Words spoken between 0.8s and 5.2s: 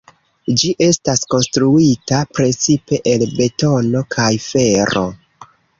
estas konstruita precipe el betono kaj fero.